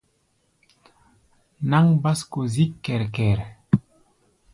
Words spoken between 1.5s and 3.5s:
Náŋ básko zík kɛr-kɛr.